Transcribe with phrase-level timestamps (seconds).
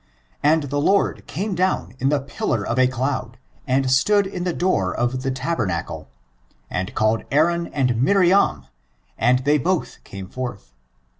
[0.41, 4.51] And the Lord came down in the pillar of a cloud and stood in the
[4.51, 6.07] door of the tabernacle^
[6.71, 8.65] and called Aaron and Miriam,
[9.15, 10.73] and they both came forth.